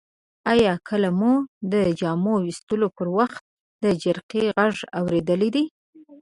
آیا 0.51 0.73
کله 0.87 1.09
مو 1.19 1.33
د 1.71 1.73
جامو 1.99 2.33
ویستلو 2.45 2.87
پر 2.97 3.07
وخت 3.17 3.41
د 3.83 3.85
جرقې 4.01 4.43
غږ 4.57 4.75
اوریدلی 4.99 5.49
دی؟ 5.55 5.65